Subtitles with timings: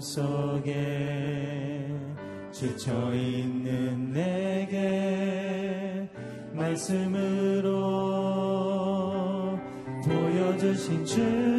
[0.00, 1.88] 속에
[2.52, 6.08] 지쳐 있는 내게
[6.52, 7.70] 말씀으로
[10.04, 11.55] 보여주신 주.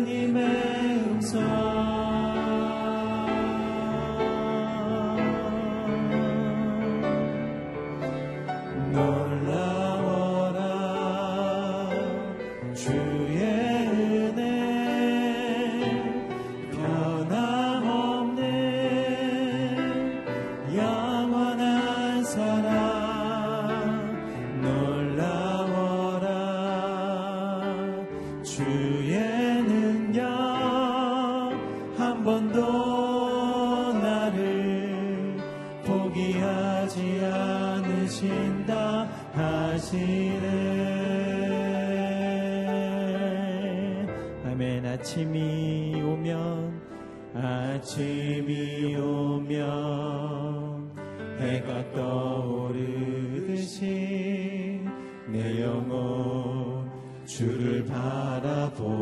[57.37, 58.97] 주를 바라봅니다.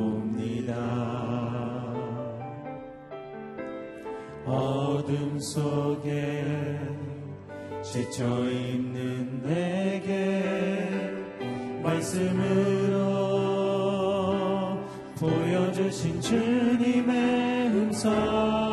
[4.45, 6.77] 어둠 속에
[7.81, 10.43] 지쳐 있는 내게
[11.81, 12.99] 말씀으로
[15.17, 18.64] 보여주신 주님의 음성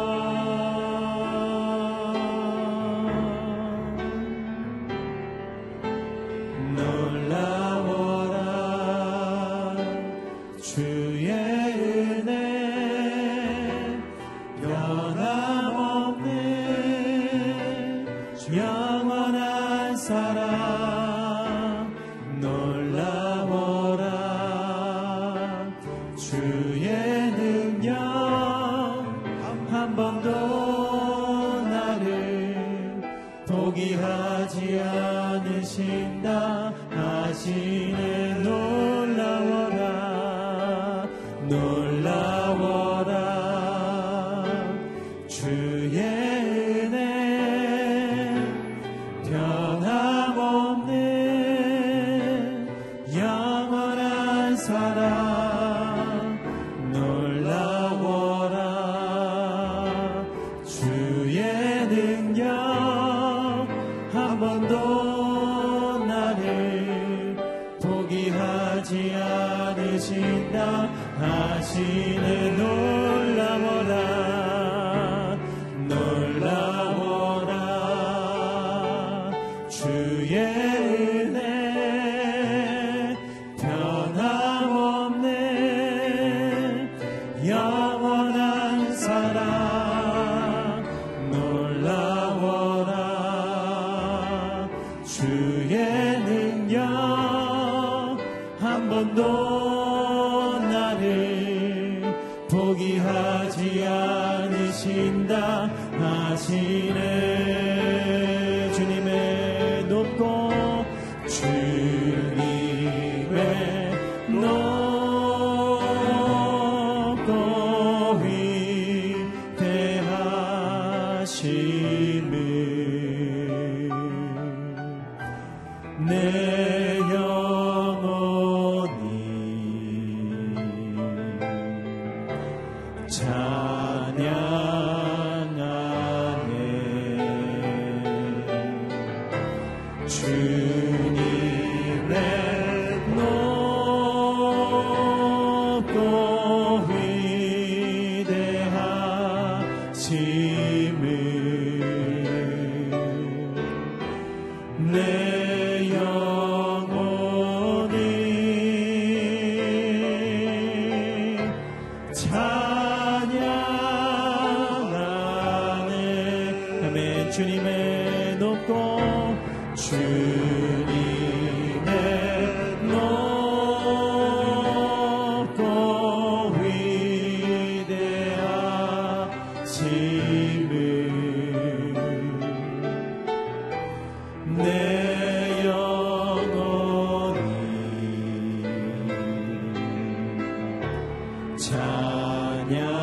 [192.63, 193.02] 찬양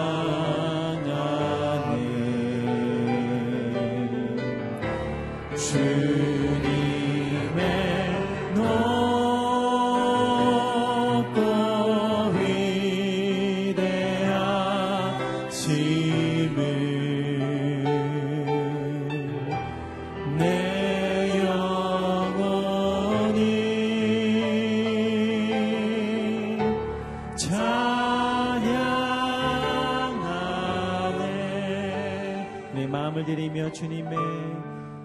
[33.71, 34.17] 주님의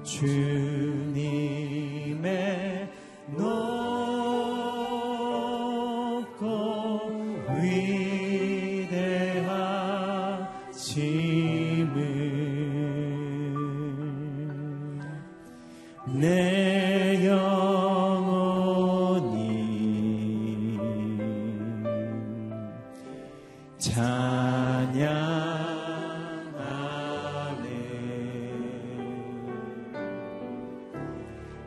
[0.02, 0.26] 주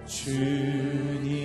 [0.08, 1.37] 주님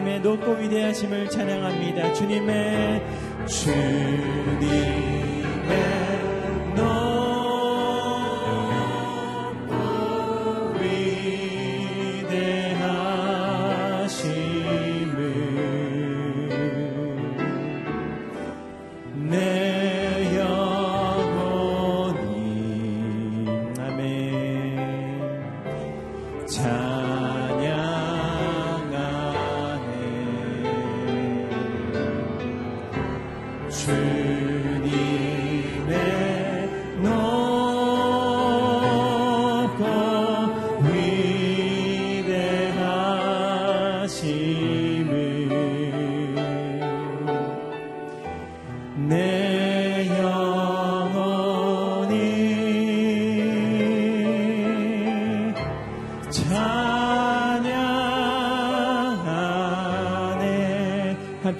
[0.00, 2.14] 하나님의 높고 위대하심을 찬양합니다.
[2.14, 3.02] 주님의
[3.46, 5.19] 주님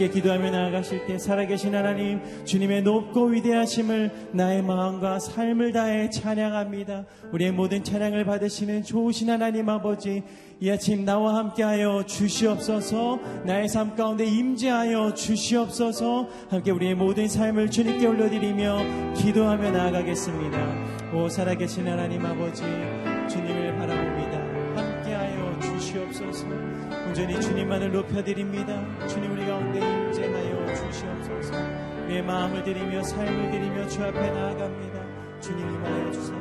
[0.01, 7.05] 함께 기도하며 나아가실 때 살아계신 하나님 주님의 높고 위대하심을 나의 마음과 삶을 다해 찬양합니다.
[7.33, 10.23] 우리의 모든 찬양을 받으시는 좋으신 하나님 아버지
[10.59, 13.21] 이 아침 나와 함께하여 주시옵소서.
[13.45, 16.29] 나의 삶 가운데 임재하여 주시옵소서.
[16.49, 21.13] 함께 우리의 모든 삶을 주님께 올려드리며 기도하며 나아가겠습니다.
[21.15, 22.63] 오 살아계신 하나님 아버지
[23.29, 24.81] 주님을 바라봅니다.
[24.81, 29.09] 함께하여 주시옵소서 온전히 주님만을 높여드립니다.
[29.09, 31.53] 주님 우리 가운데 임재하여 주시옵소서.
[32.07, 35.41] 내 마음을 드리며 삶을 드리며 주 앞에 나아갑니다.
[35.41, 36.40] 주님 임하여 주사 함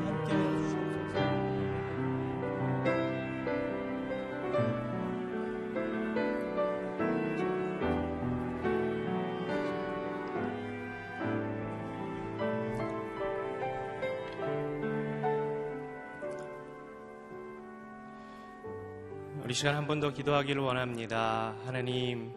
[19.50, 21.56] 우리 시간 한 번 더 기도하기를 원합니다.
[21.65, 22.32] 하나님,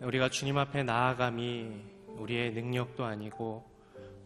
[0.00, 1.68] 우리가 주님 앞에 나아감이
[2.18, 3.64] 우리의 능력도 아니고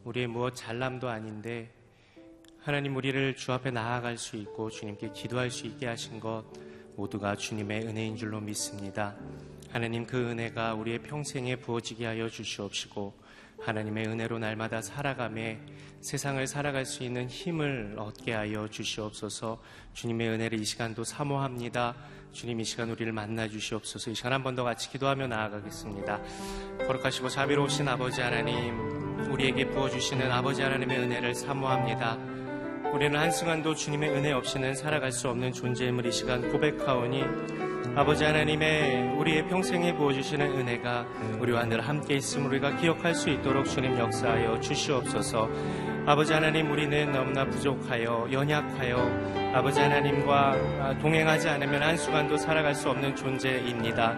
[0.05, 1.73] 우리의 무엇 잘남도 아닌데
[2.61, 6.45] 하나님 우리를 주 앞에 나아갈 수 있고 주님께 기도할 수 있게 하신 것
[6.97, 9.17] 모두가 주님의 은혜인 줄로 믿습니다.
[9.71, 13.15] 하나님 그 은혜가 우리의 평생에 부어지게 하여 주시옵시고
[13.61, 15.61] 하나님의 은혜로 날마다 살아감에
[16.01, 19.61] 세상을 살아갈 수 있는 힘을 얻게 하여 주시옵소서
[19.95, 21.97] 주님의 은혜를 이 시간도 사모합니다.
[22.33, 26.21] 주님 이 시간 우리를 만나 주시옵소서 이 시간 한 번 더 같이 기도하며 나아가겠습니다.
[26.87, 32.17] 거룩하시고 자비로우신 아버지 하나님 우리에게 부어주시는 아버지 하나님의 은혜를 사모합니다.
[32.95, 37.23] 우리는 한순간도 주님의 은혜 없이는 살아갈 수 없는 존재임을 이 시간 고백하오니
[37.97, 41.07] 아버지 하나님의 우리의 평생에 부어주시는 은혜가
[41.41, 45.49] 우리와 늘 함께 있음을 우리가 기억할 수 있도록 주님 역사하여 주시옵소서.
[46.07, 53.17] 아버지 하나님 우리는 너무나 부족하여 연약하여 아버지 하나님과 아, 동행하지 않으면 한순간도 살아갈 수 없는
[53.17, 54.17] 존재입니다.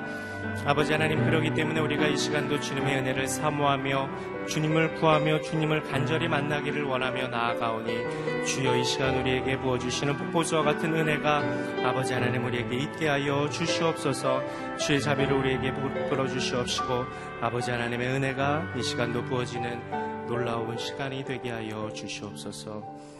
[0.64, 6.82] 아버지 하나님 그러기 때문에 우리가 이 시간도 주님의 은혜를 사모하며 주님을 구하며 주님을 간절히 만나기를
[6.82, 11.42] 원하며 나아가오니 주여 이 시간 우리에게 부어주시는 폭포수와 같은 은혜가
[11.84, 14.42] 아버지 하나님 우리에게 있게 하여 주시옵소서
[14.76, 17.04] 주의 자비를 우리에게 부풀어 주시옵시고
[17.40, 23.19] 아버지 하나님의 은혜가 이 시간도 부어지는 놀라운 시간이 되게 하여 주시옵소서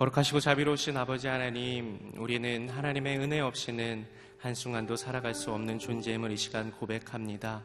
[0.00, 4.06] 거룩하시고 자비로우신 아버지 하나님, 우리는 하나님의 은혜 없이는
[4.38, 7.62] 한순간도 살아갈 수 없는 존재임을 이 시간 고백합니다.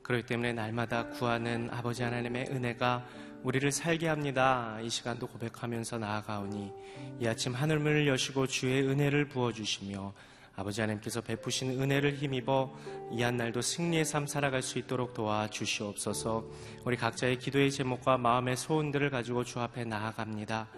[0.00, 3.06] 그렇기 때문에 날마다 구하는 아버지 하나님의 은혜가
[3.42, 4.78] 우리를 살게 합니다.
[4.82, 6.72] 이 시간도 고백하면서 나아가오니
[7.20, 10.14] 이 아침 하늘문을 여시고 주의 은혜를 부어주시며
[10.56, 12.72] 아버지 하나님께서 베푸신 은혜를 힘입어
[13.12, 16.44] 이 한 날도 승리의 삶 살아갈 수 있도록 도와 주시옵소서.
[16.84, 20.68] 우리 각자의 기도의 제목과 마음의 소원들을 가지고 주 앞에 나아갑니다.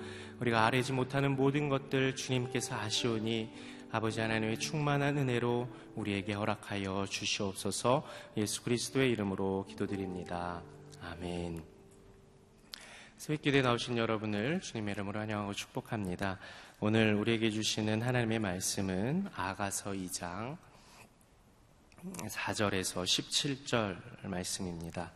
[0.41, 3.51] 우리가 아뢰지 못하는 모든 것들 주님께서 아시오니
[3.93, 8.05] 아버지 하나님의 충만한 은혜로 우리에게 허락하여 주시옵소서.
[8.37, 10.63] 예수 그리스도의 이름으로 기도드립니다.
[11.03, 11.63] 아멘.
[13.17, 16.39] 새벽 기도에 나오신 여러분을 주님의 이름으로 환영하고 축복합니다.
[16.79, 20.59] 오늘 우리에게 주시는 하나님의 말씀은 아가서 2장
[22.29, 25.11] 4절에서 17절 말씀입니다.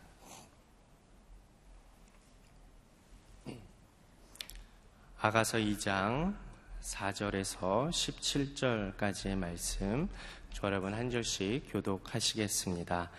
[5.19, 6.35] 아가서 2장
[6.81, 10.09] 4절에서 17절까지의 말씀,
[10.51, 13.11] 저 여러분 한 절씩 교독하시겠습니다.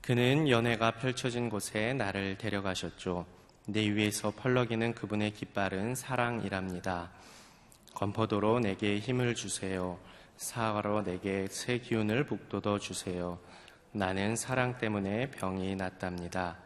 [0.00, 3.26] 그는 연회가 펼쳐진 곳에 나를 데려가셨죠.
[3.66, 7.10] 내 위에서 펄럭이는 그분의 깃발은 사랑이랍니다.
[7.94, 9.98] 건포도로 내게 힘을 주세요.
[10.36, 13.38] 사과로 내게 새 기운을 북돋워 주세요.
[13.92, 16.58] 나는 사랑 때문에 병이 났답니다.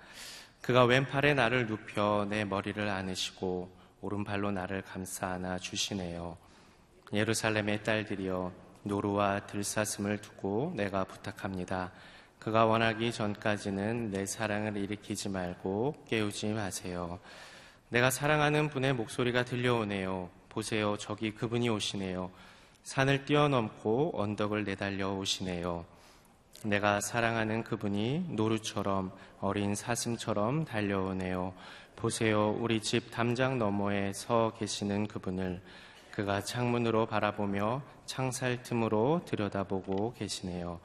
[0.62, 3.70] 그가 왼팔에 나를 눕혀 내 머리를 안으시고
[4.00, 6.36] 오른발로 나를 감싸 안아 주시네요.
[7.12, 8.52] 예루살렘의 딸들이여
[8.84, 11.92] 노루와 들사슴을 두고 내가 부탁합니다.
[12.38, 17.18] 그가 원하기 전까지는 내 사랑을 일으키지 말고 깨우지 마세요.
[17.90, 20.37] 내가 사랑하는 분의 목소리가 들려오네요.
[20.48, 20.96] 보세요.
[20.98, 22.30] 저기 그분이 오시네요.
[22.82, 25.84] 산을 뛰어넘고 언덕을 내달려 오시네요.
[26.64, 31.54] 내가 사랑하는 그분이 노루처럼 어린 사슴처럼 달려오네요.
[31.96, 32.56] 보세요.
[32.58, 35.60] 우리 집 담장 너머에 서 계시는 그분을
[36.10, 40.80] 그가 창문으로 바라보며 창살 틈으로 들여다보고 계시네요.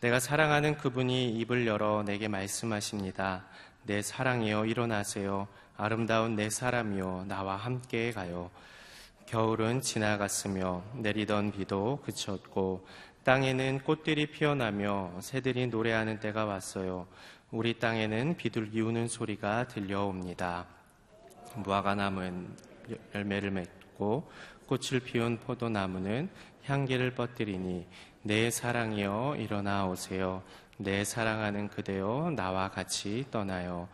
[0.00, 3.46] 내가 사랑하는 그분이 입을 열어 내게 말씀하십니다.
[3.84, 5.48] 내 사랑이여 일어나세요.
[5.78, 8.50] 아름다운 내 사람이여 나와 함께 가요.
[9.26, 12.86] 겨울은 지나갔으며 내리던 비도 그쳤고
[13.24, 17.08] 땅에는 꽃들이 피어나며 새들이 노래하는 때가 왔어요.
[17.50, 20.66] 우리 땅에는 비둘기 우는 소리가 들려옵니다.
[21.56, 22.54] 무화과 나무는
[23.16, 24.30] 열매를 맺고
[24.66, 26.28] 꽃을 피운 포도나무는
[26.62, 27.84] 향기를 뻗들이니
[28.22, 30.44] 내 사랑이여 일어나 오세요.
[30.76, 33.88] 내 사랑하는 그대여 나와 같이 떠나요.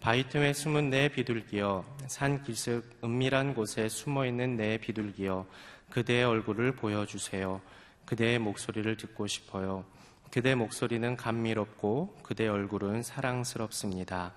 [0.00, 5.46] 바위 틈에 숨은 내 비둘기여 산 기슭 은밀한 곳에 숨어 있는 내 비둘기여
[5.90, 7.60] 그대의 얼굴을 보여주세요.
[8.04, 9.84] 그대의 목소리를 듣고 싶어요.
[10.30, 14.32] 그대 목소리는 감미롭고 그대 얼굴은 사랑스럽습니다.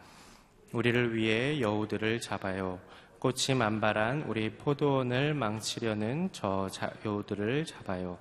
[0.71, 2.79] 우리를 위해 여우들을 잡아요.
[3.19, 6.69] 꽃이 만발한 우리 포도원을 망치려는 저
[7.05, 8.17] 여우들을 잡아요.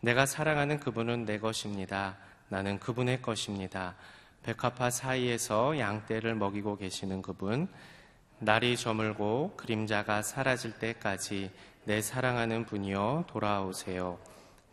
[0.00, 2.16] 내가 사랑하는 그분은 내 것입니다.
[2.48, 3.96] 나는 그분의 것입니다.
[4.46, 7.66] 백합화 사이에서 양떼를 먹이고 계시는 그분,
[8.38, 11.50] 날이 저물고 그림자가 사라질 때까지
[11.84, 14.20] 내 사랑하는 분이여 돌아오세요.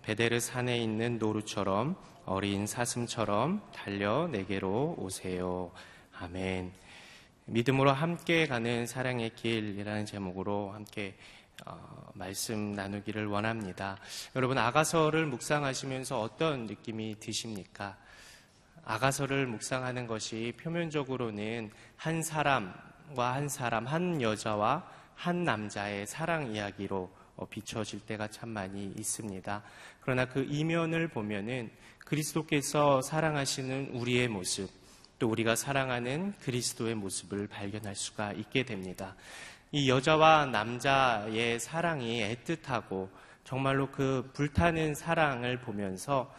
[0.04, 5.72] 베데르 산에 있는 노루처럼 어린 사슴처럼 달려 내게로 오세요.
[6.20, 6.72] 아멘.
[7.46, 11.18] 믿음으로 함께 가는 사랑의 길이라는 제목으로 함께
[11.66, 13.98] 어, 말씀 나누기를 원합니다.
[14.36, 17.98] 여러분 아가서를 묵상하시면서 어떤 느낌이 드십니까?
[18.86, 24.86] 아가서를 묵상하는 것이 표면적으로는 한 사람과 한 사람, 한 여자와
[25.16, 29.64] 한 남자의 사랑 이야기로 어, 비춰질 때가 참 많이 있습니다.
[30.02, 34.70] 그러나 그 이면을 보면은 그리스도께서 사랑하시는 우리의 모습,
[35.18, 39.16] 또 우리가 사랑하는 그리스도의 모습을 발견할 수가 있게 됩니다.
[39.72, 43.10] 이 여자와 남자의 사랑이 애틋하고
[43.44, 46.34] 정말로 그 불타는 사랑을 보면서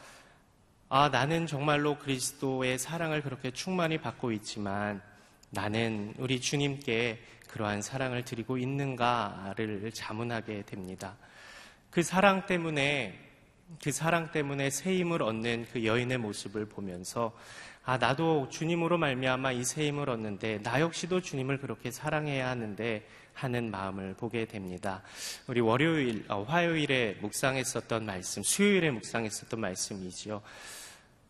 [0.97, 5.03] 아, 나는 정말로 그리스도의 사랑을 그렇게 충만히 받고 있지만
[5.51, 11.17] 나는 우리 주님께 그러한 사랑을 드리고 있는가를 자문하게 됩니다.
[11.91, 13.19] 그 사랑 때문에
[13.83, 17.33] 그 사랑 때문에 새 힘을 얻는 그 여인의 모습을 보면서
[17.85, 23.69] 아 나도 주님으로 말미암아 이 새 힘을 얻는데 나 역시도 주님을 그렇게 사랑해야 하는데 하는
[23.73, 25.03] 마음을 보게 됩니다.
[25.49, 30.41] 우리 월요일, 어, 화요일에 묵상했었던 말씀, 수요일에 묵상했었던 말씀이지요.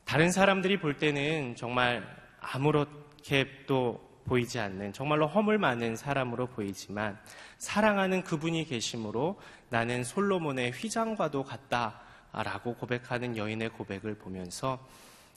[0.04, 2.06] 다른 사람들이 볼 때는 정말
[2.40, 7.18] 아무렇게 또 보이지 않는 정말로 허물 많은 사람으로 보이지만
[7.58, 14.78] 사랑하는 그분이 계심으로 나는 솔로몬의 휘장과도 같다라고 고백하는 여인의 고백을 보면서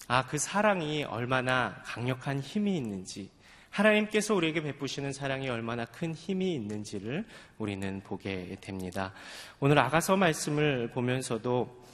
[0.08, 3.30] 아, 그 사랑이 얼마나 강력한 힘이 있는지
[3.70, 7.26] 하나님께서 우리에게 베푸시는 사랑이 얼마나 큰 힘이 있는지를
[7.58, 9.14] 우리는 보게 됩니다.
[9.60, 11.87] 오늘 아가서 말씀을 보면서도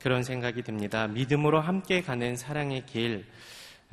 [0.00, 1.06] 그런 생각이 듭니다.
[1.08, 3.24] 믿음으로 함께 가는 사랑의 길,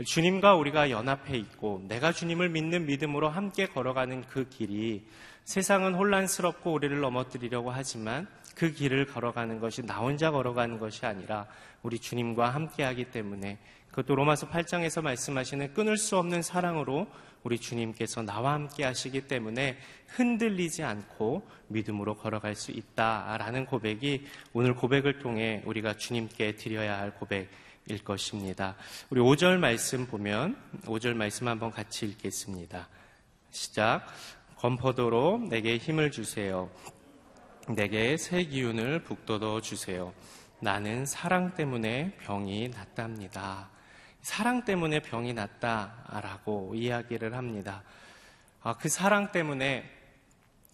[0.05, 5.05] 주님과 우리가 연합해 있고 내가 주님을 믿는 믿음으로 함께 걸어가는 그 길이
[5.43, 11.47] 세상은 혼란스럽고 우리를 넘어뜨리려고 하지만 그 길을 걸어가는 것이 나 혼자 걸어가는 것이 아니라
[11.83, 13.57] 우리 주님과 함께 하기 때문에
[13.89, 17.07] 그것도 로마서 8장에서 말씀하시는 끊을 수 없는 사랑으로
[17.43, 19.77] 우리 주님께서 나와 함께 하시기 때문에
[20.07, 28.03] 흔들리지 않고 믿음으로 걸어갈 수 있다라는 고백이 오늘 고백을 통해 우리가 주님께 드려야 할 고백일
[28.03, 28.75] 것입니다.
[29.09, 32.87] 우리 5절 말씀 보면 5절 말씀 한번 같이 읽겠습니다.
[33.51, 34.05] 시작.
[34.57, 36.69] 검포도로 내게 힘을 주세요.
[37.69, 40.13] 내게 새 기운을 북돋워 주세요.
[40.59, 43.69] 나는 사랑 때문에 병이 났답니다.
[44.27, 47.81] 사랑 때문에 병이 났다라고 이야기를 합니다.
[48.61, 49.89] 아, 그 사랑 때문에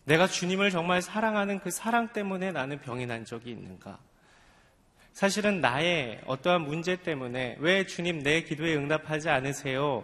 [0.05, 3.99] 내가 주님을 정말 사랑하는 그 사랑 때문에 나는 병이 난 적이 있는가?
[5.13, 10.03] 사실은 나의 어떠한 문제 때문에 왜 주님 내 기도에 응답하지 않으세요?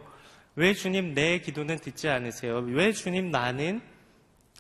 [0.56, 2.60] 왜 주님 내 기도는 듣지 않으세요?
[2.60, 3.82] 왜 주님 나는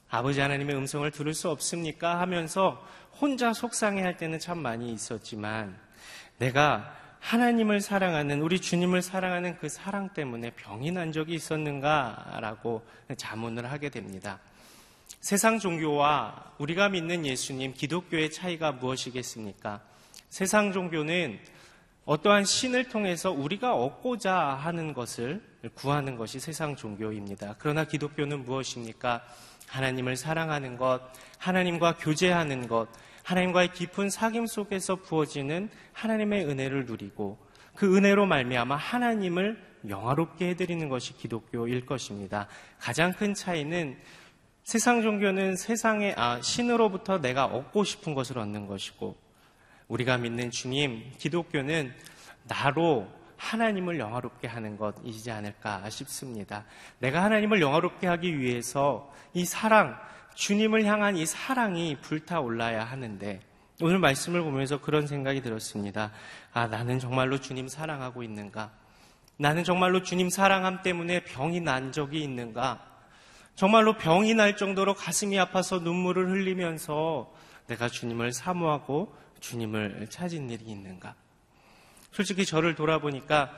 [0.10, 2.20] 아버지 하나님의 음성을 들을 수 없습니까?
[2.20, 2.84] 하면서
[3.22, 5.78] 혼자 속상해 할 때는 참 많이 있었지만
[6.40, 12.84] 내가 하나님을 사랑하는 우리 주님을 사랑하는 그 사랑 때문에 병이 난 적이 있었는가라고
[13.18, 14.40] 자문을 하게 됩니다.
[15.20, 19.82] 세상 종교와 우리가 믿는 예수님 기독교의 차이가 무엇이겠습니까?
[20.30, 21.40] 세상 종교는
[22.06, 25.44] 어떠한 신을 통해서 우리가 얻고자 하는 것을
[25.76, 27.56] 구하는 것이 세상 종교입니다.
[27.60, 29.24] 그러나 기독교는 무엇입니까?
[29.68, 31.02] 하나님을 사랑하는 것,
[31.38, 32.88] 하나님과 교제하는 것,
[33.30, 37.38] 하나님과의 깊은 사귐 속에서 부어지는 하나님의 은혜를 누리고
[37.76, 42.48] 그 은혜로 말미암아 하나님을 영화롭게 해드리는 것이 기독교일 것입니다.
[42.80, 43.98] 가장 큰 차이는
[44.64, 49.16] 세상 종교는 세상의 아, 신으로부터 내가 얻고 싶은 것을 얻는 것이고
[49.88, 51.94] 우리가 믿는 주님 기독교는
[52.48, 56.66] 나로 하나님을 영화롭게 하는 것이지 않을까 싶습니다.
[56.98, 59.98] 내가 하나님을 영화롭게 하기 위해서 이 사랑,
[60.40, 63.42] 주님을 향한 이 사랑이 불타올라야 하는데
[63.82, 66.14] 오늘 말씀을 보면서 그런 생각이 들었습니다.
[66.54, 68.72] 아, 나는 정말로 주님 사랑하고 있는가?
[69.36, 72.80] 나는 정말로 주님 사랑함 때문에 병이 난 적이 있는가?
[73.56, 77.34] 정말로 병이 날 정도로 가슴이 아파서 눈물을 흘리면서
[77.68, 81.16] 내가 주님을 사모하고 주님을 찾은 일이 있는가?
[82.14, 83.52] 솔직히 저를 돌아보니까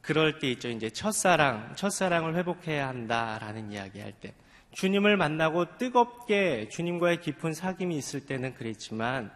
[0.00, 0.70] 그럴 때 있죠.
[0.70, 4.32] 이제 첫사랑, 첫사랑을 회복해야 한다라는 이야기 할 때.
[4.72, 9.30] 주님을 만나고 뜨겁게 주님과의 깊은 사귐이 있을 때는 그랬지만,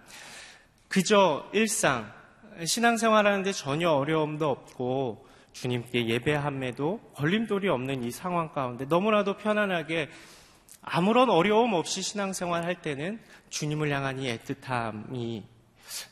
[0.89, 2.13] 그저 일상,
[2.65, 10.09] 신앙생활 하는데 전혀 어려움도 없고, 주님께 예배함에도 걸림돌이 없는 이 상황 가운데 너무나도 편안하게
[10.81, 15.43] 아무런 어려움 없이 신앙생활 할 때는 주님을 향한 이 애틋함이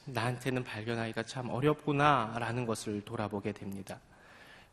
[0.05, 3.99] 나한테는 발견하기가 참 어렵구나라는 것을 돌아보게 됩니다.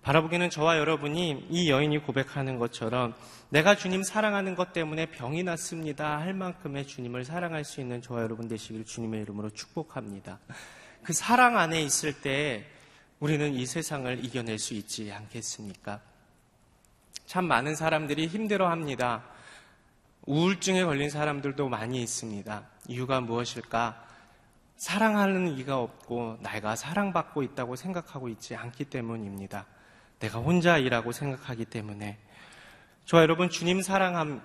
[0.01, 3.13] 바라보기는 저와 여러분이 이 여인이 고백하는 것처럼
[3.49, 8.47] 내가 주님 사랑하는 것 때문에 병이 났습니다 할 만큼의 주님을 사랑할 수 있는 저와 여러분
[8.47, 10.39] 되시길 주님의 이름으로 축복합니다.
[11.03, 12.65] 그 사랑 안에 있을 때
[13.19, 16.01] 우리는 이 세상을 이겨낼 수 있지 않겠습니까?
[17.25, 19.23] 참 많은 사람들이 힘들어 합니다.
[20.25, 22.63] 우울증에 걸린 사람들도 많이 있습니다.
[22.88, 24.05] 이유가 무엇일까?
[24.75, 29.65] 사랑하는 이가 없고 내가 사랑받고 있다고 생각하고 있지 않기 때문입니다.
[30.19, 32.17] 내가 혼자이라고 생각하기 때문에
[33.06, 34.41] 저와 여러분 주님 사랑함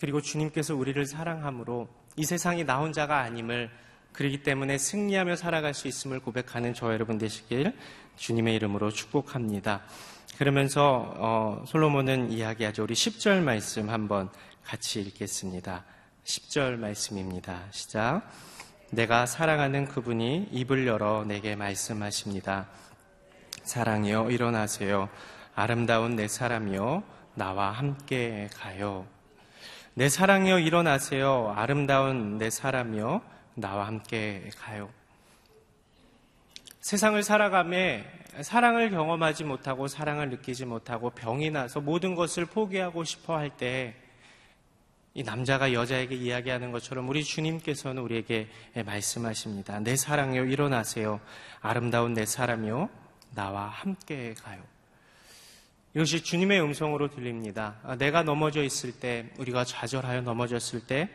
[0.00, 3.70] 그리고 주님께서 우리를 사랑함으로 이 세상이 나 혼자가 아님을
[4.12, 7.76] 그러기 때문에 승리하며 살아갈 수 있음을 고백하는 저와 여러분 되시길
[8.16, 9.82] 주님의 이름으로 축복합니다.
[10.38, 12.82] 그러면서 어, 솔로몬은 이야기하죠.
[12.84, 14.30] 우리 10절 말씀 한번
[14.64, 15.84] 같이 읽겠습니다.
[16.24, 17.62] 10절 말씀입니다.
[17.70, 18.22] 시작.
[18.90, 22.68] 내가 사랑하는 그분이 입을 열어 내게 말씀하십니다.
[23.64, 25.08] 사랑이여 일어나세요.
[25.54, 27.02] 아름다운 내 사람이여
[27.34, 29.06] 나와 함께 가요.
[29.94, 31.52] 내 사랑이여 일어나세요.
[31.56, 33.22] 아름다운 내 사람이여
[33.54, 34.90] 나와 함께 가요.
[36.80, 37.76] 세상을 살아가며
[38.42, 44.04] 사랑을 경험하지 못하고 사랑을 느끼지 못하고 병이 나서 모든 것을 포기하고 싶어 할 때
[45.16, 48.48] 이 남자가 여자에게 이야기하는 것처럼 우리 주님께서는 우리에게
[48.84, 49.78] 말씀하십니다.
[49.78, 51.20] 내 사랑이요 일어나세요.
[51.60, 52.88] 아름다운 내 사람이요
[53.34, 54.62] 나와 함께 가요.
[55.94, 57.76] 이것이 주님의 음성으로 들립니다.
[57.84, 61.08] 아, 내가 넘어져 있을 때 우리가 좌절하여 넘어졌을 때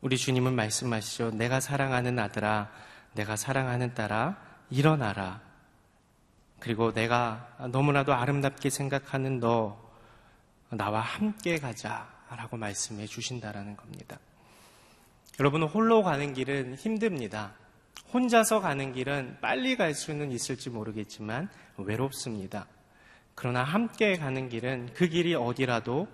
[0.00, 1.30] 우리 주님은 말씀하시죠.
[1.32, 2.70] 내가 사랑하는 아들아,
[3.14, 4.36] 내가 사랑하는 딸아,
[4.70, 5.40] 일어나라.
[6.60, 9.80] 그리고 내가 너무나도 아름답게 생각하는 너,
[10.70, 12.18] 나와 함께 가자.
[12.36, 14.18] 라고 말씀해 주신다라는 겁니다.
[15.40, 17.54] 여러분, 홀로 가는 길은 힘듭니다.
[18.12, 22.66] 혼자서 가는 길은 빨리 갈 수는 있을지 모르겠지만 외롭습니다.
[23.34, 26.08] 그러나 함께 가는 길은 그 길이 어디라도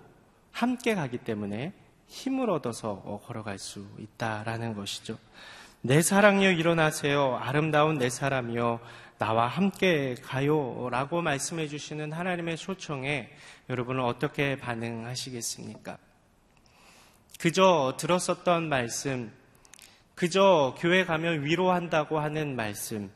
[0.53, 1.73] 함께 가기 때문에
[2.07, 5.19] 힘을 얻어서 걸어갈 수 있다라는 것이죠.
[5.81, 7.37] 내 사랑이여 일어나세요.
[7.37, 8.81] 아름다운 내 사람이여
[9.19, 10.89] 나와 함께 가요.
[10.91, 13.31] 라고 말씀해 주시는 하나님의 초청에
[13.69, 15.99] 여러분은 어떻게 반응하시겠습니까?
[17.39, 19.33] 그저 들었었던 말씀,
[20.15, 23.11] 그저 교회 가면 위로한다고 하는 말씀,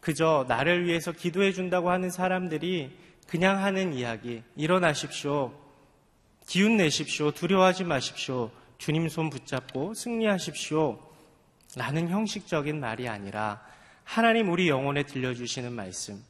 [0.00, 5.52] 그저 나를 위해서 기도해 준다고 하는 사람들이 그냥 하는 이야기, 일어나십시오.
[6.46, 7.32] 기운 내십시오.
[7.32, 8.50] 두려워하지 마십시오.
[8.78, 10.98] 주님 손 붙잡고 승리하십시오.
[11.76, 13.60] 라는 형식적인 말이 아니라
[14.04, 16.22] 하나님 우리 영혼에 들려주시는 말씀.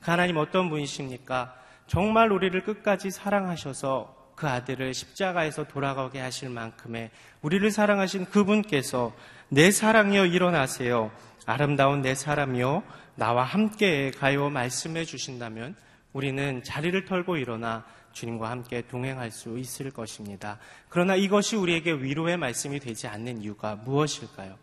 [0.00, 1.54] 그 하나님 어떤 분이십니까?
[1.86, 7.10] 정말 우리를 끝까지 사랑하셔서 그 아들을 십자가에서 돌아가게 하실 만큼의
[7.42, 9.12] 우리를 사랑하신 그분께서
[9.48, 11.10] 내 사랑이여 일어나세요.
[11.46, 12.82] 아름다운 내 사람이여
[13.16, 15.76] 나와 함께 가요 말씀해 주신다면
[16.12, 20.58] 우리는 자리를 털고 일어나 주님과 함께 동행할 수 있을 것입니다.
[20.88, 24.56] 그러나 이것이 우리에게 위로의 말씀이 되지 않는 이유가 무엇일까요?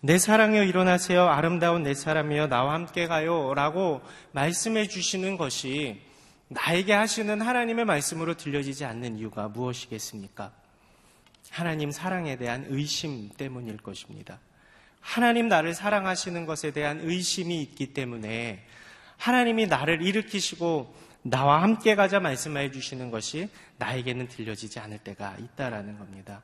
[0.00, 1.28] 내 사랑이여 일어나세요.
[1.28, 3.54] 아름다운 내 사람이여 나와 함께 가요.
[3.54, 6.00] 라고 말씀해 주시는 것이
[6.52, 10.52] 나에게 하시는 하나님의 말씀으로 들려지지 않는 이유가 무엇이겠습니까?
[11.50, 14.38] 하나님 사랑에 대한 의심 때문일 것입니다.
[15.00, 18.64] 하나님 나를 사랑하시는 것에 대한 의심이 있기 때문에
[19.16, 26.42] 하나님이 나를 일으키시고 나와 함께 가자 말씀해 주시는 것이 나에게는 들려지지 않을 때가 있다라는 겁니다.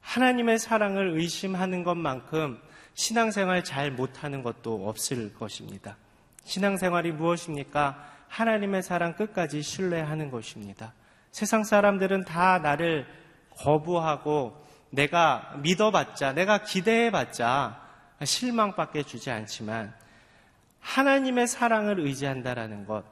[0.00, 2.60] 하나님의 사랑을 의심하는 것만큼
[2.94, 5.96] 신앙생활 잘 못하는 것도 없을 것입니다.
[6.44, 8.11] 신앙생활이 무엇입니까?
[8.32, 10.94] 하나님의 사랑 끝까지 신뢰하는 것입니다.
[11.32, 13.06] 세상 사람들은 다 나를
[13.58, 14.56] 거부하고
[14.88, 17.80] 내가 믿어봤자, 내가 기대해봤자
[18.24, 19.94] 실망밖에 주지 않지만
[20.80, 23.04] 하나님의 사랑을 의지한다라는 것,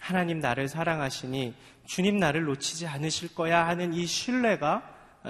[0.00, 1.54] 하나님 나를 사랑하시니
[1.86, 4.82] 주님 나를 놓치지 않으실 거야 하는 이 신뢰가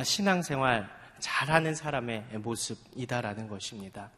[0.03, 0.87] 신앙생활
[1.19, 4.11] 잘하는 사람의 모습이다라는 것입니다.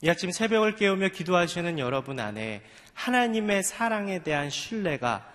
[0.00, 2.62] 이 아침 새벽을 깨우며 기도하시는 여러분 안에
[2.94, 5.28] 하나님의 사랑에 대한 신뢰가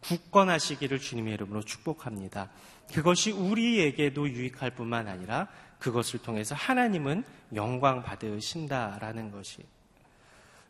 [0.00, 2.50] 굳건하시기를 주님의 이름으로 축복합니다.
[2.92, 5.46] 그것이 우리에게도 유익할 뿐만 아니라
[5.78, 9.64] 그것을 통해서 하나님은 영광 받으신다라는 것이.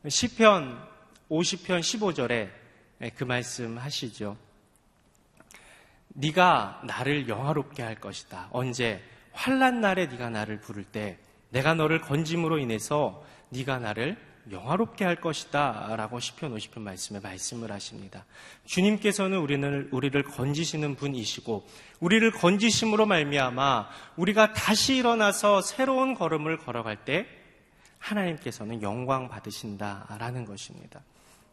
[0.07, 0.87] 시편
[1.31, 2.51] 50편 15절에
[3.17, 4.37] 그 말씀 하시죠.
[6.09, 8.49] 네가 나를 영화롭게 할 것이다.
[8.53, 11.19] 언제 환란 날에 네가 나를 부를 때
[11.53, 14.17] 내가 너를 건짐으로 인해서 네가 나를
[14.51, 18.25] 영화롭게 할 것이다 라고 시편 50편 말씀에 말씀을 하십니다.
[18.65, 21.65] 주님께서는 우리를, 우리를 건지시는 분이시고
[22.01, 27.27] 우리를 건지심으로 말미암아 우리가 다시 일어나서 새로운 걸음을 걸어갈 때
[27.99, 31.03] 하나님께서는 영광 받으신다라는 것입니다.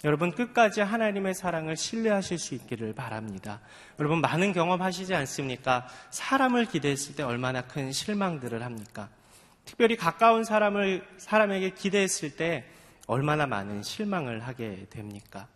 [0.05, 3.59] 여러분 끝까지 하나님의 사랑을 신뢰하실 수 있기를 바랍니다.
[3.99, 5.87] 여러분 많은 경험하시지 않습니까?
[6.09, 9.09] 사람을 기대했을 때 얼마나 큰 실망들을 합니까?
[9.69, 12.65] 특별히 가까운 사람을 사람에게 기대했을 때
[13.05, 15.47] 얼마나 많은 실망을 하게 됩니까?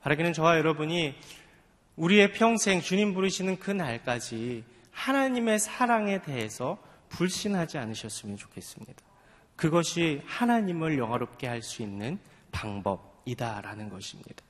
[0.00, 1.14] 바라기는 저와 여러분이
[1.96, 6.78] 우리의 평생 주님 부르시는 그 날까지 하나님의 사랑에 대해서
[7.10, 8.94] 불신하지 않으셨으면 좋겠습니다.
[9.56, 12.18] 그것이 하나님을 영화롭게 할 수 있는
[12.50, 14.42] 방법, 이다라는 것입니다.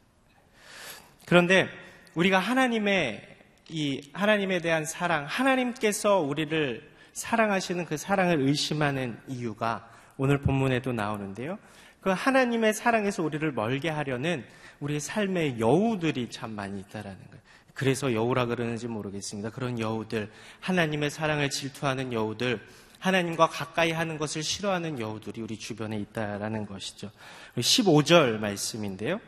[1.27, 1.69] 그런데
[2.15, 3.39] 우리가 하나님의
[3.71, 11.59] 이 하나님에 대한 사랑, 하나님께서 우리를 사랑하시는 그 사랑을 의심하는 이유가 오늘 본문에도 나오는데요.
[12.01, 14.45] 그 하나님의 사랑에서 우리를 멀게 하려는
[14.81, 17.43] 우리의 삶의 여우들이 참 많이 있다라는 거예요.
[17.75, 19.51] 그래서 여우라 그러는지 모르겠습니다.
[19.51, 22.61] 그런 여우들, 하나님의 사랑을 질투하는 여우들,
[22.99, 27.11] 하나님과 가까이 하는 것을 싫어하는 여우들이 우리 주변에 있다라는 것이죠.
[27.57, 29.21] 15절 말씀인데요.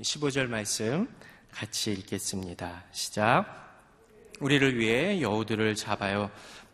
[0.00, 1.08] 15절 말씀
[1.50, 2.84] 같이 읽겠습니다.
[2.92, 3.68] 시작.
[4.40, 6.30] 우리를 위해 여우들을 잡아요.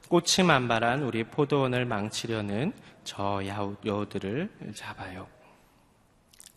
[0.09, 2.73] 꽃이 만발한 우리 포도원을 망치려는
[3.05, 3.41] 저
[3.85, 5.27] 여우들을 잡아요.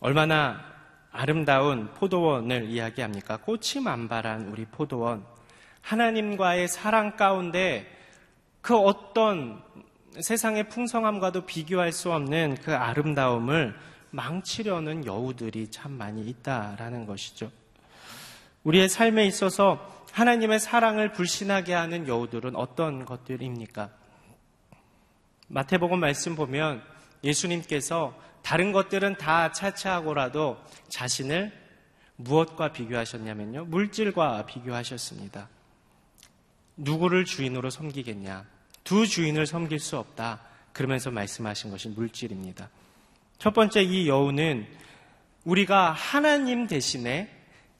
[0.00, 0.62] 얼마나
[1.10, 3.38] 아름다운 포도원을 이야기합니까?
[3.38, 5.24] 꽃이 만발한 우리 포도원.
[5.80, 7.86] 하나님과의 사랑 가운데
[8.60, 9.62] 그 어떤
[10.20, 13.74] 세상의 풍성함과도 비교할 수 없는 그 아름다움을
[14.10, 17.50] 망치려는 여우들이 참 많이 있다라는 것이죠.
[18.64, 23.90] 우리의 삶에 있어서 하나님의 사랑을 불신하게 하는 여우들은 어떤 것들입니까?
[25.46, 26.82] 마태복음 말씀 보면
[27.22, 31.52] 예수님께서 다른 것들은 다 차치하고라도 자신을
[32.16, 33.66] 무엇과 비교하셨냐면요.
[33.66, 35.48] 물질과 비교하셨습니다.
[36.76, 38.44] 누구를 주인으로 섬기겠냐?
[38.82, 40.40] 두 주인을 섬길 수 없다.
[40.72, 42.70] 그러면서 말씀하신 것이 물질입니다.
[43.38, 44.66] 첫 번째 이 여우는
[45.44, 47.32] 우리가 하나님 대신에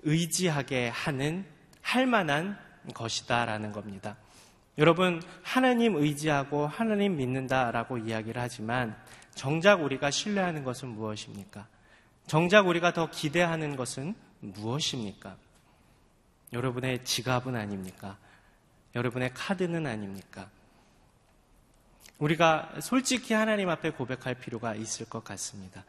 [0.02, 1.57] 의지하게 하는
[1.88, 2.58] 할 만한
[2.92, 4.18] 것이다라는 겁니다.
[4.76, 8.94] 여러분, 하나님 의지하고 하나님 믿는다라고 이야기를 하지만
[9.34, 11.66] 정작 우리가 신뢰하는 것은 무엇입니까?
[12.26, 15.38] 정작 우리가 더 기대하는 것은 무엇입니까?
[16.52, 18.18] 여러분의 지갑은 아닙니까?
[18.94, 20.50] 여러분의 카드는 아닙니까?
[22.18, 25.84] 우리가 솔직히 하나님 앞에 고백할 필요가 있을 것 같습니다.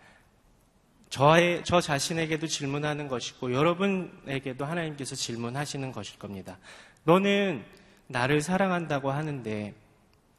[1.10, 6.58] 저의, 저 자신에게도 질문하는 것이고 여러분에게도 하나님께서 질문하시는 것일 겁니다.
[7.04, 7.66] 너는
[8.08, 9.74] 나를 사랑한다고 하는데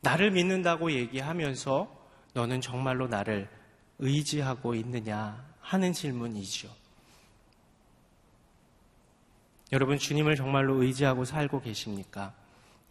[0.00, 2.00] 나를 믿는다고 얘기하면서
[2.34, 3.48] 너는 정말로 나를
[3.98, 6.70] 의지하고 있느냐 하는 질문이지요.
[9.72, 12.32] 여러분 주님을 정말로 의지하고 살고 계십니까?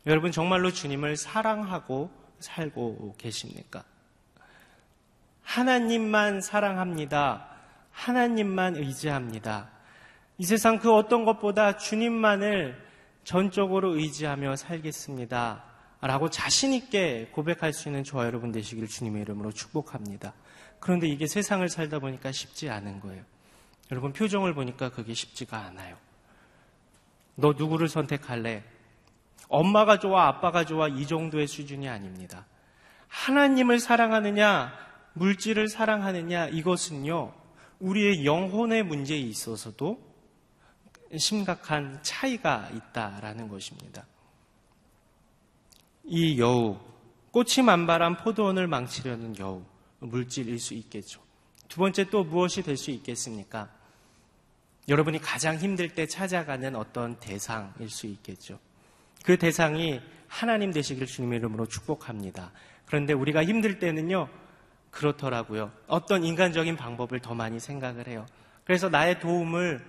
[0.06, 3.84] 여러분 정말로 주님을 사랑하고 살고 계십니까?
[5.44, 7.49] 하나님만 사랑합니다.
[8.00, 9.70] 하나님만 의지합니다.
[10.38, 12.82] 이 세상 그 어떤 것보다 주님만을
[13.26, 15.66] 전적으로 의지하며 살겠습니다.
[16.02, 20.34] 라고 자신있게 고백할 수 있는 저와 여러분 되시기를 주님의 이름으로 축복합니다.
[20.80, 23.22] 그런데 이게 세상을 살다 보니까 쉽지 않은 거예요.
[23.92, 25.98] 여러분 표정을 보니까 그게 쉽지가 않아요.
[27.36, 28.64] 너 누구를 선택할래?
[29.50, 32.46] 엄마가 좋아, 아빠가 좋아, 이 정도의 수준이 아닙니다.
[33.10, 34.72] 하나님을 사랑하느냐,
[35.14, 37.34] 물질을 사랑하느냐, 이것은요,
[37.80, 40.00] 우리의 영혼의 문제에 있어서도
[41.18, 44.06] 심각한 차이가 있다라는 것입니다.
[46.04, 46.78] 이 여우,
[47.32, 49.64] 꽃이 만발한 포도원을 망치려는 여우,
[50.00, 51.22] 물질일 수 있겠죠.
[51.68, 53.70] 두 번째 또 무엇이 될 수 있겠습니까?
[54.88, 58.60] 여러분이 가장 힘들 때 찾아가는 어떤 대상일 수 있겠죠.
[59.24, 62.52] 그 대상이 하나님 되시기를 주님의 이름으로 축복합니다.
[62.86, 64.30] 그런데 우리가 힘들 때는요,
[64.92, 65.72] 그렇더라고요.
[65.88, 68.26] 어떤 인간적인 방법을 더 많이 생각을 해요.
[68.64, 69.86] 그래서 나의 도움을,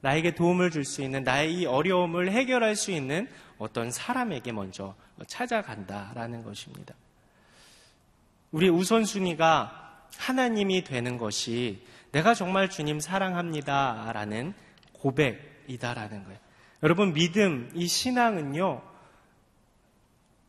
[0.00, 4.94] 나에게 도움을 줄 수 있는, 나의 이 어려움을 해결할 수 있는 어떤 사람에게 먼저
[5.26, 6.94] 찾아간다라는 것입니다.
[8.50, 14.12] 우리 우선순위가 하나님이 되는 것이 내가 정말 주님 사랑합니다.
[14.12, 14.54] 라는
[14.92, 16.38] 고백이다라는 거예요.
[16.82, 18.82] 여러분, 믿음, 이 신앙은요,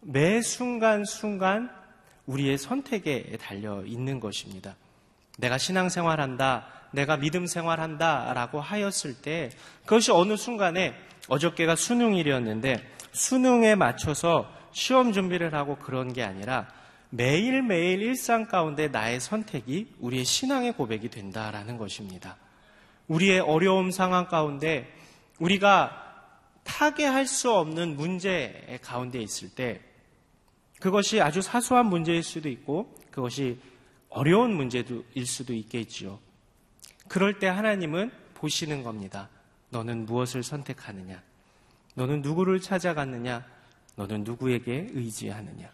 [0.01, 1.71] 매 순간순간
[2.27, 4.75] 우리의 선택에 달려 있는 것입니다.
[5.37, 9.49] 내가 신앙생활 한다, 내가 믿음 생활한다 라고 하였을 때
[9.81, 10.95] 그것이 어느 순간에
[11.27, 12.77] 어저께가 수능일이었는데
[13.11, 16.67] 수능에 맞춰서 시험 준비를 하고 그런 게 아니라
[17.09, 22.37] 매일매일 일상 가운데 나의 선택이 우리의 신앙의 고백이 된다라는 것입니다.
[23.07, 24.91] 우리의 어려움 상황 가운데
[25.39, 26.01] 우리가
[26.63, 29.79] 타개할 수 없는 문제 가운데 있을 때
[30.85, 33.57] 그것이 아주 사소한 문제일 수도 있고 그것이
[34.07, 34.85] 어려운 문제일
[35.25, 36.19] 수도 있겠지요.
[37.07, 39.29] 그럴 때 하나님은 보시는 겁니다.
[39.69, 41.23] 너는 무엇을 선택하느냐?
[41.95, 43.43] 너는 누구를 찾아갔느냐?
[43.95, 45.71] 너는 누구에게 의지하느냐?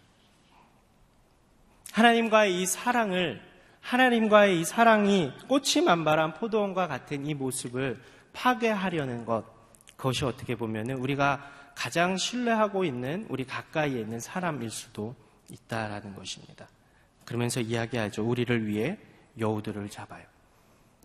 [1.92, 3.42] 하나님과의 이 사랑을
[3.82, 8.00] 하나님과의 이 사랑이 꽃이 만발한 포도원과 같은 이 모습을
[8.32, 9.44] 파괴하려는 것
[10.02, 15.14] 그것이 어떻게 보면은 우리가 가장 신뢰하고 있는 우리 가까이에 있는 사람일 수도
[15.48, 16.68] 있다라는 것입니다.
[17.24, 18.28] 그러면서 이야기하죠.
[18.28, 18.98] 우리를 위해
[19.38, 20.24] 여우들을 잡아요.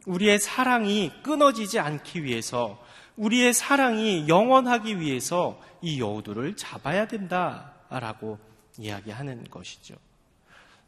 [0.07, 2.83] 우리의 사랑이 끊어지지 않기 위해서
[3.17, 8.39] 우리의 사랑이 영원하기 위해서 이 여우들을 잡아야 된다라고
[8.79, 9.93] 이야기하는 것이죠.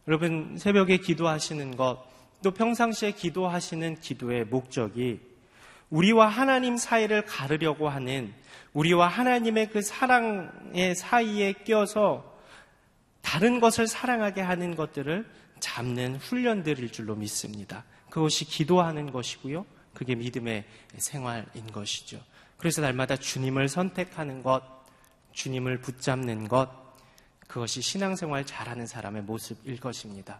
[0.07, 2.03] 여러분 새벽에 기도하시는 것,
[2.41, 5.28] 또 평상시에 기도하시는 기도의 목적이
[5.89, 8.33] 우리와 하나님 사이를 가르려고 하는
[8.73, 12.37] 우리와 하나님의 그 사랑의 사이에 껴서
[13.21, 15.25] 다른 것을 사랑하게 하는 것들을
[15.59, 17.83] 잡는 훈련들일 줄로 믿습니다.
[18.09, 19.65] 그것이 기도하는 것이고요.
[19.93, 20.65] 그게 믿음의
[20.97, 22.21] 생활인 것이죠.
[22.57, 24.61] 그래서 날마다 주님을 선택하는 것,
[25.33, 26.69] 주님을 붙잡는 것,
[27.47, 30.39] 그것이 신앙생활 잘하는 사람의 모습일 것입니다.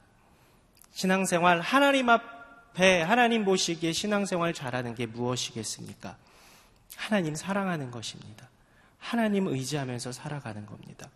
[0.92, 2.39] 신앙생활 하나님 앞
[2.82, 6.16] 에 하나님 보시기에 신앙생활 잘하는 게 무엇이겠습니까?
[6.96, 8.48] 하나님 사랑하는 것입니다.
[8.98, 11.10] 하나님 의지하면서 살아가는 겁니다.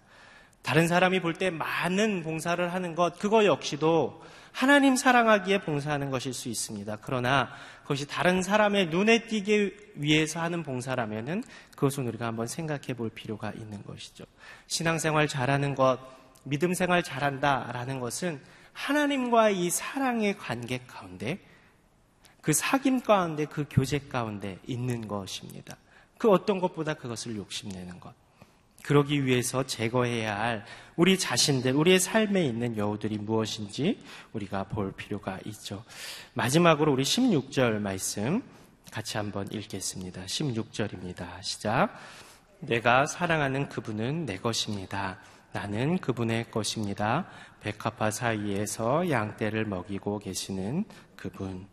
[0.62, 6.48] 다른 사람이 볼 때 많은 봉사를 하는 것, 그거 역시도 하나님 사랑하기에 봉사하는 것일 수
[6.48, 7.00] 있습니다.
[7.02, 7.50] 그러나
[7.82, 13.84] 그것이 다른 사람의 눈에 띄기 위해서 하는 봉사라면은 그것은 우리가 한번 생각해 볼 필요가 있는
[13.84, 14.26] 것이죠.
[14.68, 16.00] 신앙생활 잘하는 것,
[16.44, 18.42] 믿음 생활 잘한다라는 것은
[18.74, 21.40] 하나님과 이 사랑의 관계 가운데
[22.44, 25.78] 그 사귐 가운데 그 교제 가운데 있는 것입니다.
[26.18, 28.14] 그 어떤 것보다 그것을 욕심내는 것.
[28.84, 30.66] 그러기 위해서 제거해야 할
[30.98, 34.04] 우리 자신들, 우리의 삶에 있는 여우들이 무엇인지
[34.34, 35.86] 우리가 볼 필요가 있죠.
[36.34, 38.44] 마지막으로 우리 16절 말씀
[38.92, 40.26] 같이 한번 읽겠습니다.
[40.26, 41.42] 16절입니다.
[41.42, 41.98] 시작.
[42.60, 45.18] 내가 사랑하는 그분은 내 것입니다.
[45.54, 47.26] 나는 그분의 것입니다.
[47.62, 50.84] 백합화 사이에서 양떼를 먹이고 계시는
[51.16, 51.73] 그분.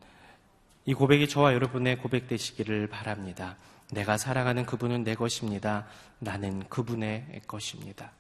[0.87, 3.57] 이 고백이 저와 여러분의 고백 되시기를 바랍니다.
[3.93, 5.87] 내가 사랑하는 그분은 내 것입니다.
[6.19, 8.13] 나는 그분의 것입니다.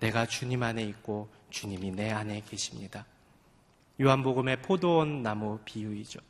[0.00, 3.06] 내가 주님 안에 있고 주님이 내 안에 계십니다.
[4.00, 6.20] 요한복음의 포도원 나무 비유이죠.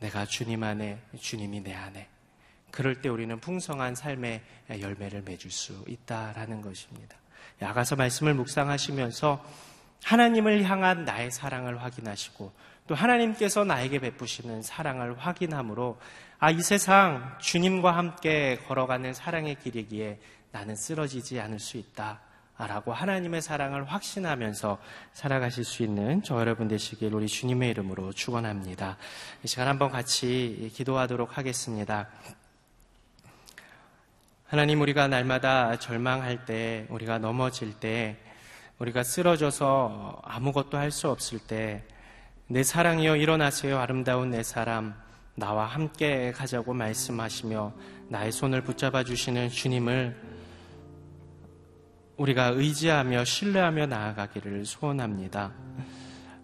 [0.00, 2.08] 내가 주님 안에, 주님이 내 안에.
[2.70, 7.16] 그럴 때 우리는 풍성한 삶의 열매를 맺을 수 있다라는 것입니다.
[7.60, 9.44] 야가서 말씀을 묵상하시면서
[10.04, 12.52] 하나님을 향한 나의 사랑을 확인하시고
[12.86, 15.98] 또 하나님께서 나에게 베푸시는 사랑을 확인함으로
[16.40, 20.18] 아, 이 세상 주님과 함께 걸어가는 사랑의 길이기에
[20.52, 22.20] 나는 쓰러지지 않을 수 있다.
[22.56, 24.78] 라고 하나님의 사랑을 확신하면서
[25.12, 28.96] 살아가실 수 있는 저 여러분 되시길 우리 주님의 이름으로 축원합니다.
[29.44, 32.08] 이 시간 한번 같이 기도하도록 하겠습니다.
[34.46, 38.16] 하나님 우리가 날마다 절망할 때, 우리가 넘어질 때,
[38.78, 41.82] 우리가 쓰러져서 아무것도 할 수 없을 때,
[42.46, 44.94] 내 사랑이여 일어나세요 아름다운 내 사람
[45.34, 47.72] 나와 함께 가자고 말씀하시며
[48.08, 50.16] 나의 손을 붙잡아 주시는 주님을
[52.16, 55.52] 우리가 의지하며 신뢰하며 나아가기를 소원합니다.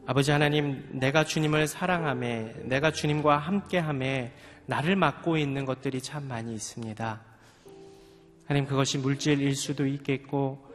[0.07, 4.33] 아버지 하나님, 내가 주님을 사랑함에, 내가 주님과 함께함에
[4.66, 7.20] 나를 맡고 있는 것들이 참 많이 있습니다.
[8.47, 10.74] 하나님, 그것이 물질일 수도 있겠고,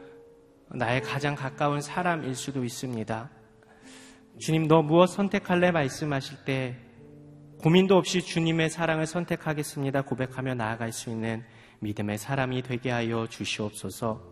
[0.72, 3.30] 나의 가장 가까운 사람일 수도 있습니다.
[4.38, 5.70] 주님, 너 무엇 선택할래?
[5.72, 6.76] 말씀하실 때
[7.60, 10.02] 고민도 없이 주님의 사랑을 선택하겠습니다.
[10.02, 11.44] 고백하며 나아갈 수 있는
[11.80, 14.22] 믿음의 사람이 되게 하여 주시옵소서.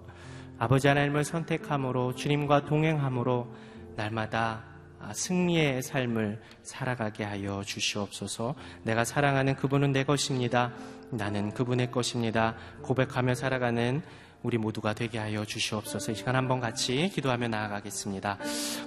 [0.58, 3.52] 아버지 하나님을 선택함으로 주님과 동행함으로
[3.96, 4.64] 날마다
[5.12, 8.54] 승리의 삶을 살아가게 하여 주시옵소서.
[8.82, 10.72] 내가 사랑하는 그분은 내 것입니다.
[11.10, 12.56] 나는 그분의 것입니다.
[12.82, 14.02] 고백하며 살아가는
[14.42, 16.12] 우리 모두가 되게 하여 주시옵소서.
[16.12, 18.38] 이 시간 한번 같이 기도하며 나아가겠습니다.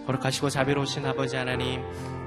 [0.07, 1.81] 거룩하시고 자비로우신 아버지 하나님,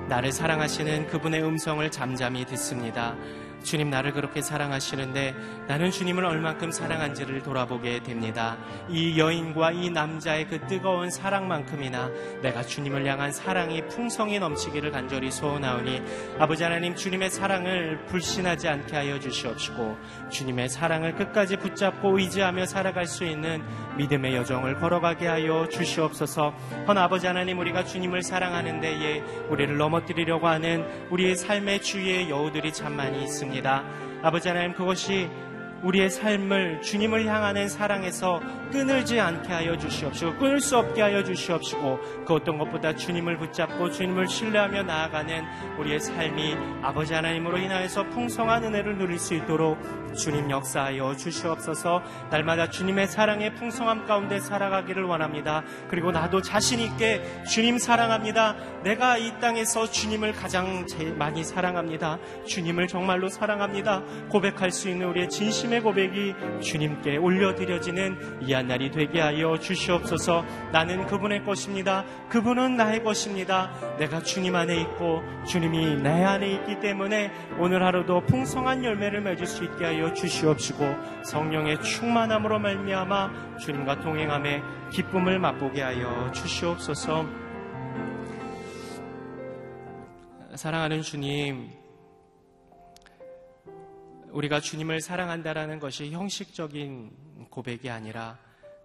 [0.08, 3.16] 나를 사랑하시는 그분의 음성을 잠잠히 듣습니다.
[3.64, 5.34] 주님 나를 그렇게 사랑하시는데
[5.66, 8.56] 나는 주님을 얼만큼 사랑한지를 돌아보게 됩니다.
[8.88, 12.10] 이 여인과 이 남자의 그 뜨거운 사랑만큼이나
[12.42, 16.02] 내가 주님을 향한 사랑이 풍성히 넘치기를 간절히 소원하오니
[16.38, 19.96] 아버지 하나님 주님의 사랑을 불신하지 않게 하여 주시옵시고
[20.30, 23.62] 주님의 사랑을 끝까지 붙잡고 의지하며 살아갈 수 있는
[23.96, 26.54] 믿음의 여정을 걸어가게 하여 주시옵소서.
[26.86, 32.94] 헌 아버지 하나님 우리가 주님을 사랑하는 데에 우리를 넘어뜨리려고 하는 우리의 삶의 주위의 여우들이 참
[32.94, 33.53] 많이 있습니다.
[33.54, 33.84] 있습니다.
[34.22, 35.28] 아버지 하나님 그것이
[35.84, 38.40] 우리의 삶을 주님을 향하는 사랑에서
[38.72, 44.26] 끊을지 않게 하여 주시옵시고 끊을 수 없게 하여 주시옵시고 그 어떤 것보다 주님을 붙잡고 주님을
[44.26, 45.44] 신뢰하며 나아가는
[45.78, 49.78] 우리의 삶이 아버지 하나님으로 인하여서 풍성한 은혜를 누릴 수 있도록
[50.14, 55.62] 주님 역사하여 주시옵소서 날마다 주님의 사랑의 풍성함 가운데 살아가기를 원합니다.
[55.88, 58.54] 그리고 나도 자신 있게 주님 사랑합니다.
[58.82, 62.18] 내가 이 땅에서 주님을 가장 제일 많이 사랑합니다.
[62.46, 64.02] 주님을 정말로 사랑합니다.
[64.30, 71.06] 고백할 수 있는 우리의 진심의 믿음의 고백이 주님께 올려드려지는 이한 날이 되게 하여 주시옵소서 나는
[71.06, 72.04] 그분의 것입니다.
[72.28, 73.72] 그분은 나의 것입니다.
[73.98, 79.64] 내가 주님 안에 있고 주님이 내 안에 있기 때문에 오늘 하루도 풍성한 열매를 맺을 수
[79.64, 80.84] 있게 하여 주시옵시고
[81.24, 84.62] 성령의 충만함으로 말미암아 주님과 동행함에
[84.92, 87.26] 기쁨을 맛보게 하여 주시옵소서
[90.54, 91.83] 사랑하는 주님
[94.34, 98.36] 우리가 주님을 사랑한다라는 것이 형식적인 고백이 아니라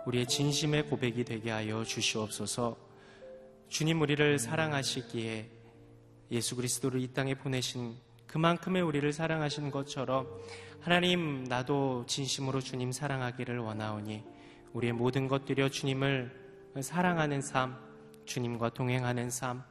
[0.06, 2.78] 우리의 진심의 고백이 되게 하여 주시옵소서.
[3.68, 5.50] 주님 우리를 사랑하시기에
[6.30, 7.96] 예수 그리스도를 이 땅에 보내신
[8.28, 10.28] 그만큼의 우리를 사랑하신 것처럼
[10.82, 14.24] 하나님 나도 진심으로 주님 사랑하기를 원하오니
[14.74, 16.32] 우리의 모든 것들여 주님을
[16.80, 17.76] 사랑하는 삶,
[18.26, 19.64] 주님과 동행하는 삶,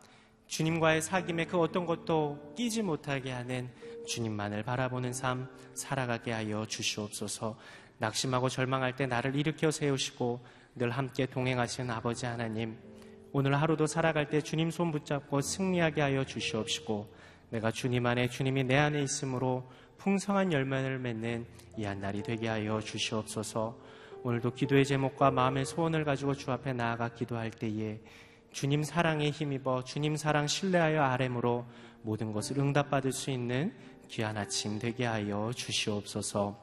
[0.49, 3.71] 주님과의 사귐에 그 어떤 것도 끼지 못하게 하는
[4.07, 7.57] 주님만을 바라보는 삶 살아가게 하여 주시옵소서.
[7.99, 10.41] 낙심하고 절망할 때 나를 일으켜 세우시고
[10.75, 12.77] 늘 함께 동행하시는 아버지 하나님.
[13.33, 17.15] 오늘 하루도 살아갈 때 주님 손 붙잡고 승리하게 하여 주시옵시고
[17.51, 21.47] 내가 주님 안에 주님이 내 안에 있으므로 풍성한 열매를 맺는
[21.77, 23.79] 이 한 날이 되게 하여 주시옵소서.
[24.25, 28.01] 오늘도 기도의 제목과 마음의 소원을 가지고 주 앞에 나아가 기도할 때에
[28.59, 31.65] 주님 사랑에 힘입어 주님 사랑 신뢰하여 아뢰므로
[32.03, 33.73] 모든 것을 응답받을 수 있는
[34.09, 36.59] 귀한 아침 되게 하여 주시옵소서.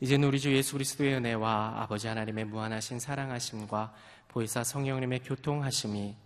[0.00, 3.94] 이제는 우리 주 예수 그리스도의 은혜와 아버지 하나님의 무한하신 사랑하심과
[4.26, 6.16] 보혜사 성령님의 교통하심이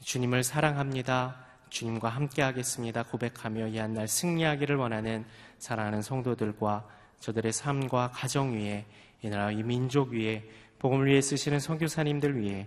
[0.00, 1.36] 주님을 사랑합니다.
[1.70, 3.04] 주님과 함께 하겠습니다.
[3.04, 5.24] 고백하며 이 한 날 승리하기를 원하는
[5.60, 6.84] 사랑하는 성도들과
[7.20, 8.86] 저들의 삶과 가정 위에
[9.22, 10.42] 이 나라 이 민족 위에
[10.80, 12.66] 복음을 위해 쓰시는 선교사님들 위해